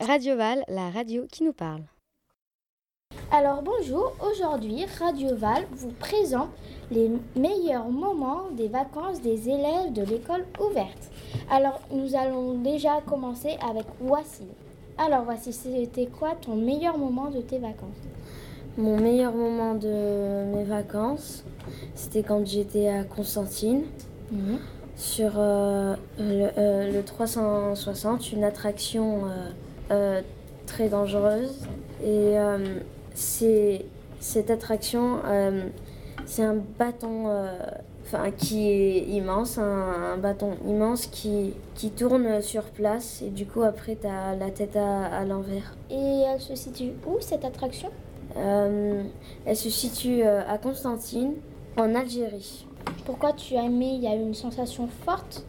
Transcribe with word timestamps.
Radio 0.00 0.36
Val, 0.36 0.64
la 0.68 0.90
radio 0.90 1.24
qui 1.32 1.44
nous 1.44 1.54
parle. 1.54 1.82
Alors 3.30 3.62
bonjour, 3.62 4.12
aujourd'hui 4.20 4.84
Radio 4.98 5.34
Val 5.34 5.64
vous 5.72 5.92
présente 5.92 6.50
les 6.90 7.10
meilleurs 7.36 7.88
moments 7.88 8.50
des 8.50 8.68
vacances 8.68 9.22
des 9.22 9.48
élèves 9.48 9.94
de 9.94 10.02
l'école 10.02 10.44
ouverte. 10.60 11.10
Alors 11.50 11.80
nous 11.90 12.14
allons 12.14 12.58
déjà 12.58 13.00
commencer 13.00 13.56
avec 13.66 13.86
Voici. 13.98 14.44
Alors 14.98 15.24
voici, 15.24 15.54
c'était 15.54 16.06
quoi 16.06 16.34
ton 16.34 16.54
meilleur 16.54 16.98
moment 16.98 17.30
de 17.30 17.40
tes 17.40 17.58
vacances? 17.58 17.96
Mon 18.76 19.00
meilleur 19.00 19.32
moment 19.32 19.74
de 19.74 20.44
mes 20.54 20.64
vacances, 20.64 21.44
c'était 21.94 22.22
quand 22.22 22.46
j'étais 22.46 22.88
à 22.88 23.04
Constantine 23.04 23.84
sur 24.96 25.32
euh, 25.36 25.96
le, 26.18 26.48
euh, 26.58 26.92
le 26.92 27.02
360, 27.02 28.32
une 28.32 28.44
attraction 28.44 29.24
euh, 29.24 29.28
euh, 29.90 30.22
très 30.66 30.88
dangereuse. 30.88 31.66
Et 32.02 32.38
euh, 32.38 32.58
c'est 33.14 33.84
cette 34.20 34.50
attraction, 34.50 35.18
euh, 35.26 35.64
c'est 36.26 36.42
un 36.42 36.56
bâton 36.78 37.28
euh, 37.28 37.52
enfin, 38.04 38.30
qui 38.30 38.68
est 38.70 38.98
immense, 39.08 39.58
un, 39.58 40.12
un 40.14 40.16
bâton 40.16 40.52
immense 40.66 41.06
qui, 41.06 41.54
qui 41.74 41.90
tourne 41.90 42.40
sur 42.42 42.64
place. 42.64 43.22
Et 43.22 43.30
du 43.30 43.46
coup, 43.46 43.62
après, 43.62 43.96
tu 44.00 44.06
as 44.06 44.36
la 44.36 44.50
tête 44.50 44.76
à, 44.76 45.06
à 45.06 45.24
l'envers. 45.24 45.74
Et 45.90 46.22
elle 46.32 46.40
se 46.40 46.54
situe 46.54 46.92
où 47.06 47.16
cette 47.20 47.44
attraction? 47.44 47.90
Euh, 48.36 49.02
elle 49.44 49.56
se 49.56 49.68
situe 49.70 50.22
euh, 50.22 50.40
à 50.48 50.58
Constantine, 50.58 51.34
en 51.76 51.94
Algérie. 51.94 52.66
Pourquoi 53.04 53.32
tu 53.32 53.56
as 53.56 53.62
aimé 53.64 53.92
Il 53.94 54.02
y 54.02 54.06
a 54.06 54.14
eu 54.14 54.20
une 54.20 54.34
sensation 54.34 54.88
forte 55.04 55.44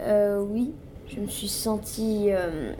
Euh, 0.00 0.40
oui, 0.42 0.72
je 1.08 1.20
me 1.20 1.26
suis 1.26 1.48
sentie 1.48 2.26
euh, 2.30 2.72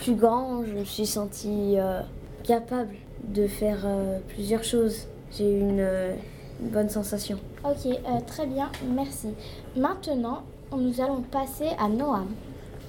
plus 0.00 0.14
grand, 0.14 0.64
je 0.64 0.72
me 0.72 0.84
suis 0.84 1.06
sentie 1.06 1.74
euh, 1.78 2.00
capable 2.44 2.94
de 3.24 3.46
faire 3.46 3.80
euh, 3.84 4.18
plusieurs 4.28 4.64
choses. 4.64 5.06
J'ai 5.36 5.50
eu 5.50 5.60
une, 5.60 5.80
euh, 5.80 6.14
une 6.60 6.68
bonne 6.68 6.88
sensation. 6.90 7.38
Ok, 7.64 7.86
euh, 7.86 8.20
très 8.26 8.46
bien, 8.46 8.70
merci. 8.94 9.28
Maintenant, 9.76 10.42
nous 10.76 11.00
allons 11.00 11.22
passer 11.22 11.68
à 11.78 11.88
Noam. 11.88 12.28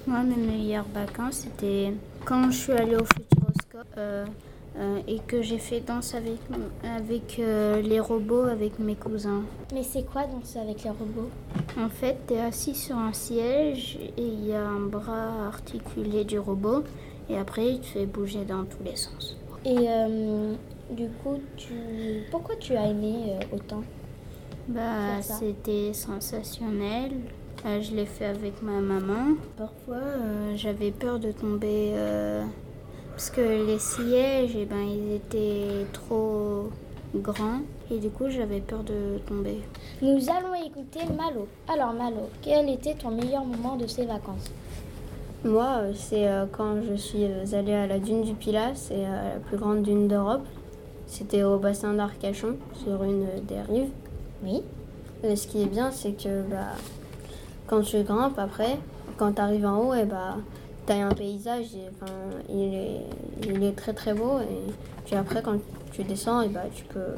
Moi, 0.06 0.22
mes 0.22 0.36
meilleures 0.36 0.86
vacances, 0.92 1.44
c'était 1.46 1.92
quand 2.26 2.50
je 2.50 2.56
suis 2.58 2.72
allée 2.72 2.96
au 2.96 3.04
Futuroscope 3.04 3.96
euh, 4.76 4.98
et 5.06 5.20
que 5.20 5.42
j'ai 5.42 5.58
fait 5.58 5.80
danse 5.80 6.14
avec, 6.14 6.38
avec 6.82 7.38
euh, 7.38 7.80
les 7.80 8.00
robots 8.00 8.44
avec 8.44 8.78
mes 8.78 8.96
cousins. 8.96 9.42
Mais 9.72 9.82
c'est 9.82 10.04
quoi 10.04 10.24
danser 10.26 10.58
avec 10.58 10.82
les 10.84 10.90
robots? 10.90 11.30
En 11.78 11.88
fait, 11.88 12.16
tu 12.26 12.34
es 12.34 12.40
assis 12.40 12.74
sur 12.74 12.96
un 12.96 13.12
siège 13.12 13.98
et 14.16 14.22
il 14.22 14.46
y 14.46 14.52
a 14.52 14.66
un 14.66 14.80
bras 14.80 15.46
articulé 15.46 16.24
du 16.24 16.38
robot 16.38 16.82
et 17.28 17.38
après, 17.38 17.66
il 17.72 17.80
te 17.80 17.86
fait 17.86 18.06
bouger 18.06 18.44
dans 18.44 18.64
tous 18.64 18.82
les 18.84 18.96
sens. 18.96 19.36
Et 19.64 19.76
euh, 19.88 20.54
du 20.90 21.08
coup, 21.22 21.40
tu... 21.56 21.72
pourquoi 22.30 22.56
tu 22.56 22.76
as 22.76 22.88
aimé 22.88 23.38
autant? 23.52 23.82
Bah, 24.68 25.22
c'était 25.22 25.92
sensationnel. 25.92 27.12
Je 27.64 27.94
l'ai 27.94 28.04
fait 28.04 28.26
avec 28.26 28.60
ma 28.62 28.80
maman. 28.80 29.36
Parfois, 29.56 30.02
j'avais 30.54 30.90
peur 30.90 31.18
de 31.18 31.32
tomber 31.32 31.94
parce 33.14 33.30
que 33.30 33.64
les 33.66 33.78
sièges, 33.78 34.56
eh 34.58 34.64
ben, 34.64 34.82
ils 34.82 35.14
étaient 35.14 35.86
trop 35.92 36.68
grands 37.14 37.60
et 37.90 37.98
du 37.98 38.10
coup, 38.10 38.28
j'avais 38.28 38.60
peur 38.60 38.82
de 38.82 39.18
tomber. 39.26 39.60
Nous 40.02 40.28
allons 40.30 40.54
écouter 40.54 41.00
Malo. 41.16 41.46
Alors 41.68 41.92
Malo, 41.92 42.28
quel 42.42 42.68
était 42.68 42.94
ton 42.94 43.10
meilleur 43.10 43.44
moment 43.44 43.76
de 43.76 43.86
ces 43.86 44.04
vacances? 44.04 44.50
Moi, 45.44 45.66
euh, 45.76 45.92
c'est 45.94 46.26
euh, 46.26 46.46
quand 46.50 46.82
je 46.82 46.94
suis 46.94 47.24
euh, 47.24 47.44
allée 47.52 47.74
à 47.74 47.86
la 47.86 47.98
dune 47.98 48.22
du 48.22 48.34
Pilat, 48.34 48.74
c'est 48.74 49.02
la 49.02 49.38
plus 49.46 49.58
grande 49.58 49.82
dune 49.82 50.08
d'Europe. 50.08 50.44
C'était 51.06 51.44
au 51.44 51.58
bassin 51.58 51.92
d'Arcachon, 51.92 52.56
sur 52.82 53.04
une 53.04 53.26
des 53.46 53.60
rives. 53.60 53.90
Oui. 54.42 54.62
Et 55.22 55.36
ce 55.36 55.46
qui 55.46 55.62
est 55.62 55.66
bien, 55.66 55.90
c'est 55.92 56.12
que 56.12 56.42
bah, 56.48 56.72
quand 57.66 57.82
tu 57.82 58.02
grimpes 58.02 58.38
après, 58.38 58.78
quand 59.18 59.32
tu 59.34 59.40
arrives 59.40 59.66
en 59.66 59.78
haut, 59.78 59.94
et 59.94 60.04
bah, 60.04 60.36
tu 60.86 60.92
as 60.92 61.06
un 61.06 61.12
paysage, 61.12 61.74
et, 61.74 61.88
enfin, 61.90 62.12
il, 62.48 62.74
est, 62.74 63.00
il 63.48 63.62
est 63.62 63.72
très 63.72 63.92
très 63.92 64.14
beau. 64.14 64.38
Et 64.40 64.72
puis 65.04 65.14
après, 65.14 65.42
quand 65.42 65.58
tu 65.92 66.02
descends, 66.04 66.42
et 66.42 66.48
bah, 66.48 66.62
tu, 66.74 66.84
peux, 66.84 67.14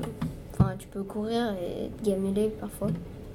enfin, 0.52 0.72
tu 0.78 0.88
peux 0.88 1.02
courir 1.02 1.54
et 1.54 1.90
te 1.90 2.10
gameler 2.10 2.48
parfois. 2.48 2.88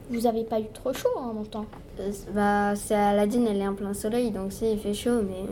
Vous 0.09 0.28
avez 0.28 0.44
pas 0.44 0.59
eu 0.59 0.66
trop 0.74 0.94
chaud 0.94 1.09
en 1.18 1.34
montant 1.34 1.66
Euh, 2.00 2.12
bah, 2.34 2.75
c'est 2.75 2.96
à 2.96 3.14
la 3.14 3.24
elle 3.24 3.62
est 3.62 3.68
en 3.68 3.75
plein 3.75 3.94
soleil, 3.94 4.31
donc 4.31 4.52
c'est 4.52 4.74
il 4.74 4.80
fait 4.80 4.94
chaud, 4.94 5.22
mais 5.24 5.46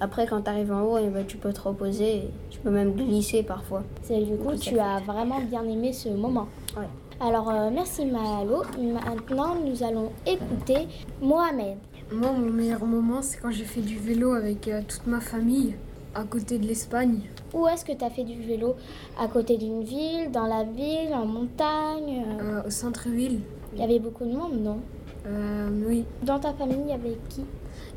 après 0.00 0.26
quand 0.26 0.42
tu 0.42 0.50
arrives 0.50 0.72
en 0.72 0.82
haut, 0.82 0.98
et 0.98 1.08
bah, 1.08 1.24
tu 1.26 1.36
peux 1.36 1.52
te 1.52 1.60
reposer, 1.60 2.16
et 2.16 2.30
tu 2.50 2.58
peux 2.60 2.70
même 2.70 2.92
glisser 2.92 3.42
parfois. 3.42 3.82
C'est 4.02 4.20
du 4.20 4.36
coup, 4.36 4.54
tu 4.56 4.74
fait 4.74 4.80
as 4.80 5.00
vraiment 5.00 5.40
bien 5.40 5.64
aimé 5.64 5.92
ce 5.92 6.08
moment. 6.10 6.46
Ouais. 6.76 6.86
Alors 7.20 7.50
euh, 7.50 7.70
merci 7.72 8.04
Malo. 8.06 8.62
Maintenant, 8.78 9.56
nous 9.64 9.82
allons 9.82 10.12
écouter 10.24 10.86
Mohamed. 11.20 11.78
Moi, 12.10 12.32
mon 12.32 12.50
meilleur 12.50 12.86
moment, 12.86 13.20
c'est 13.20 13.38
quand 13.38 13.50
j'ai 13.50 13.64
fait 13.64 13.82
du 13.82 13.98
vélo 13.98 14.32
avec 14.32 14.66
euh, 14.68 14.80
toute 14.86 15.06
ma 15.06 15.20
famille 15.20 15.74
à 16.14 16.24
côté 16.24 16.58
de 16.58 16.66
l'Espagne. 16.66 17.20
Où 17.52 17.68
est-ce 17.68 17.84
que 17.84 17.92
tu 17.92 18.02
as 18.02 18.08
fait 18.08 18.24
du 18.24 18.40
vélo? 18.40 18.76
À 19.20 19.28
côté 19.28 19.58
d'une 19.58 19.82
ville, 19.82 20.30
dans 20.32 20.46
la 20.46 20.64
ville, 20.64 21.12
en 21.12 21.26
montagne 21.26 22.24
euh, 22.26 22.60
euh, 22.60 22.66
au 22.66 22.70
centre-ville. 22.70 23.40
Il 23.74 23.80
y 23.80 23.84
avait 23.84 23.98
beaucoup 23.98 24.24
de 24.24 24.32
monde, 24.32 24.58
non? 24.62 24.78
Euh, 25.26 25.68
oui, 25.86 26.06
Dans 26.22 26.38
ta 26.38 26.54
famille, 26.54 26.80
il 26.84 26.90
y 26.90 26.94
avait 26.94 27.18
qui? 27.28 27.42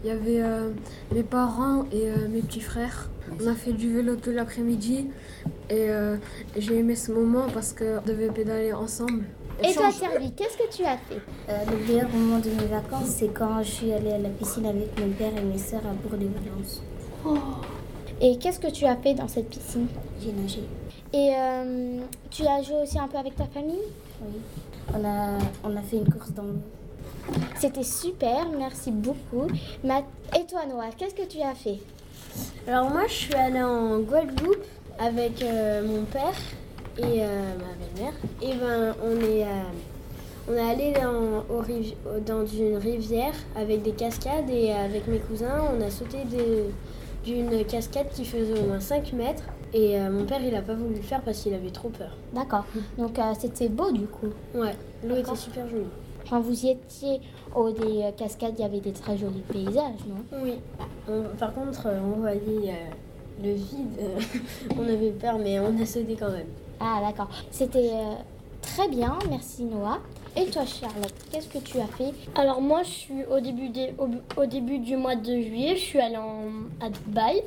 Il 0.04 0.08
y 0.10 0.12
avait 0.12 0.42
euh, 0.42 0.72
mes 1.14 1.24
parents 1.24 1.86
et 1.94 2.10
mes 2.30 2.42
petits 2.42 2.60
frères. 2.60 3.10
On 3.42 3.48
a 3.48 3.54
fait 3.54 3.72
du 3.72 3.94
vélo 3.94 4.18
tout 4.18 4.32
l'après-midi 4.32 5.08
et 5.70 5.88
j'ai 6.58 6.80
aimé 6.80 6.96
ce 6.96 7.14
moment 7.14 7.46
parce 7.54 7.72
qu'on 7.72 8.02
devait 8.06 8.30
pédaler 8.30 8.74
ensemble. 8.74 9.24
Et 9.64 9.74
toi, 9.74 9.92
Servi, 9.92 10.32
qu'est-ce 10.32 10.58
que 10.58 10.76
tu 10.76 10.84
as 10.84 10.98
fait? 10.98 11.22
Euh, 11.50 11.58
le 11.72 11.78
meilleur 11.86 12.10
moment 12.10 12.40
de 12.40 12.50
mes 12.50 12.66
vacances, 12.66 13.08
c'est 13.08 13.28
quand 13.30 13.62
je 13.62 13.70
suis 13.70 13.94
allée 13.94 14.14
à 14.14 14.18
la 14.18 14.30
piscine 14.30 14.66
avec 14.66 15.00
mon 15.00 15.10
père 15.12 15.32
et 15.38 15.42
mes 15.42 15.58
sœurs 15.58 15.86
à 15.86 15.94
Bourg-les-Valences. 15.94 16.82
Et 18.20 18.38
qu'est-ce 18.38 18.60
que 18.60 18.72
tu 18.72 18.86
as 18.86 18.96
fait 18.96 19.14
dans 19.14 19.28
cette 19.28 19.50
piscine? 19.50 19.88
J'ai 20.22 20.32
nagé. 20.32 20.64
Et 21.14 21.34
euh, 21.36 22.00
tu 22.30 22.46
as 22.48 22.62
joué 22.64 22.84
aussi 22.84 22.98
un 22.98 23.08
peu 23.08 23.18
avec 23.18 23.36
ta 23.36 23.46
famille? 23.46 23.84
Oui. 24.22 24.40
On 24.94 25.06
a, 25.06 25.38
on 25.64 25.76
a 25.78 25.82
fait 25.82 25.98
une 25.98 26.12
course 26.12 26.32
dans 26.32 26.44
l'eau. 26.44 26.60
C'était 27.60 27.84
super, 27.84 28.50
merci 28.58 28.92
beaucoup. 28.92 29.48
Et 29.84 30.46
toi, 30.46 30.66
Noah, 30.68 30.90
qu'est-ce 30.98 31.14
que 31.16 31.28
tu 31.28 31.40
as 31.42 31.54
fait? 31.54 31.80
Alors 32.68 32.90
moi, 32.90 33.04
je 33.08 33.14
suis 33.14 33.36
allée 33.36 33.62
en 33.62 34.00
Guadeloupe 34.00 34.66
avec 35.00 35.42
euh, 35.44 35.86
mon 35.86 36.04
père 36.06 36.34
et 37.02 37.24
euh, 37.24 37.54
ma 37.58 37.74
belle-mère. 37.80 38.14
Et 38.42 38.56
ben, 38.56 38.96
on 39.04 39.16
est, 39.22 39.44
euh, 39.44 40.50
on 40.50 40.54
est 40.54 40.72
allé 40.72 40.94
dans, 40.94 41.56
au 41.56 41.62
rivi- 41.62 41.96
au- 42.06 42.20
dans 42.20 42.46
une 42.46 42.78
rivière 42.78 43.34
avec 43.56 43.82
des 43.84 43.92
cascades 43.92 44.50
et 44.50 44.72
avec 44.72 45.08
mes 45.08 45.20
cousins, 45.20 45.62
on 45.78 45.82
a 45.82 45.90
sauté 45.90 46.20
d'une 47.26 47.66
cascade 47.66 48.10
qui 48.14 48.26
faisait 48.26 48.60
au 48.60 48.66
moins 48.68 48.80
5 48.80 49.14
mètres. 49.14 49.44
Et 49.74 49.98
euh, 49.98 50.10
mon 50.12 50.26
père, 50.26 50.42
il 50.46 50.54
a 50.56 50.62
pas 50.62 50.74
voulu 50.74 50.96
le 50.96 51.02
faire 51.02 51.22
parce 51.22 51.40
qu'il 51.44 51.54
avait 51.54 51.70
trop 51.70 51.90
peur. 51.90 52.16
D'accord. 52.34 52.66
Donc 52.98 53.18
euh, 53.18 53.22
c'était 53.40 53.70
beau 53.70 53.92
du 53.92 54.06
coup. 54.06 54.28
Ouais, 54.54 54.76
l'eau 55.08 55.16
était 55.16 55.36
super 55.36 55.68
jolie. 55.70 55.86
Quand 56.30 56.42
vous 56.42 56.66
y 56.66 56.72
étiez 56.72 57.22
au 57.56 57.72
des 57.72 58.02
euh, 58.04 58.12
cascades, 58.18 58.54
il 58.58 58.62
y 58.62 58.66
avait 58.66 58.80
des 58.82 58.92
très 58.92 59.18
jolis 59.18 59.44
paysages, 59.52 60.04
non? 60.08 60.40
Oui. 60.44 60.56
On- 61.10 61.36
par 61.38 61.54
contre, 61.54 61.88
euh, 61.88 62.00
on 62.04 62.20
voyait 62.20 62.40
euh, 62.72 63.44
le 63.44 63.54
vide. 63.54 64.00
on 64.78 64.84
avait 64.84 65.12
peur, 65.12 65.38
mais 65.40 65.58
on 65.62 65.82
a 65.82 65.86
sauté 65.86 66.18
quand 66.20 66.32
même. 66.32 66.48
Ah 66.82 67.00
d'accord. 67.06 67.30
C'était 67.52 67.92
euh, 67.94 68.16
très 68.62 68.88
bien, 68.88 69.18
merci 69.30 69.64
Noah. 69.66 70.00
Et 70.36 70.46
toi 70.46 70.64
Charlotte, 70.66 71.14
qu'est-ce 71.32 71.50
que 71.50 71.58
tu 71.60 71.78
as 71.80 71.88
fait? 71.88 72.14
Alors 72.36 72.62
moi, 72.62 72.84
je 72.84 72.90
suis 72.90 73.26
au 73.26 73.40
début, 73.40 73.70
des- 73.70 73.94
au, 74.00 74.08
au 74.42 74.46
début 74.46 74.80
du 74.80 74.96
mois 74.96 75.16
de 75.16 75.42
juillet, 75.42 75.76
je 75.76 75.82
suis 75.82 76.00
allée 76.00 76.18
en- 76.18 76.70
à 76.86 76.90
Dubaï 76.90 77.44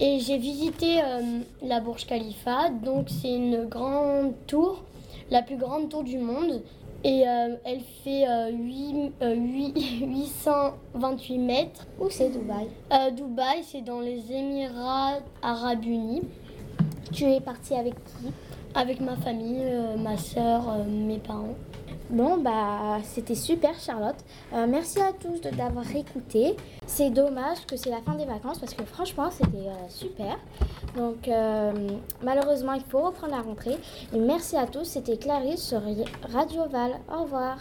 et 0.00 0.18
j'ai 0.18 0.38
visité 0.38 1.00
euh, 1.02 1.40
la 1.62 1.80
Burj 1.80 2.06
Khalifa. 2.06 2.70
Donc 2.70 3.08
c'est 3.10 3.34
une 3.34 3.66
grande 3.66 4.32
tour, 4.46 4.82
la 5.30 5.42
plus 5.42 5.56
grande 5.56 5.88
tour 5.90 6.02
du 6.02 6.18
monde. 6.18 6.62
Et 7.02 7.26
euh, 7.26 7.56
elle 7.64 7.80
fait 8.04 8.26
euh, 8.28 8.50
huit- 8.50 9.12
euh, 9.22 9.34
huit- 9.34 10.00
828 10.06 11.38
mètres. 11.38 11.86
Où 11.98 12.10
c'est 12.10 12.28
Dubaï? 12.30 12.66
Dubaï, 13.14 13.62
c'est 13.62 13.80
dans 13.82 14.00
les 14.00 14.30
Émirats 14.32 15.18
arabes 15.42 15.84
unis. 15.84 16.22
Tu 17.12 17.24
es 17.24 17.40
partie 17.40 17.74
avec 17.74 17.94
qui 18.04 18.32
Avec 18.74 19.00
ma 19.00 19.16
famille, 19.16 19.62
euh, 19.64 19.96
ma 19.96 20.16
soeur, 20.16 20.84
mes 20.86 21.18
parents. 21.18 21.56
Bon, 22.10 22.38
bah, 22.38 22.98
c'était 23.04 23.36
super, 23.36 23.78
Charlotte. 23.78 24.16
Euh, 24.52 24.66
merci 24.68 25.00
à 25.00 25.12
tous 25.12 25.40
de 25.40 25.50
d'avoir 25.54 25.84
écouté. 25.94 26.56
C'est 26.84 27.10
dommage 27.10 27.64
que 27.68 27.76
c'est 27.76 27.90
la 27.90 28.00
fin 28.00 28.16
des 28.16 28.24
vacances 28.24 28.58
parce 28.58 28.74
que 28.74 28.84
franchement, 28.84 29.30
c'était 29.30 29.68
euh, 29.68 29.88
super. 29.88 30.36
Donc, 30.96 31.28
euh, 31.28 31.72
malheureusement, 32.20 32.72
il 32.72 32.82
faut 32.82 32.98
reprendre 33.00 33.36
la 33.36 33.42
rentrée. 33.42 33.76
Et 34.12 34.18
merci 34.18 34.56
à 34.56 34.66
tous. 34.66 34.84
C'était 34.84 35.18
Clarisse 35.18 35.62
sur 35.62 35.80
Radio 36.32 36.68
Val. 36.68 36.94
Au 37.16 37.22
revoir. 37.22 37.58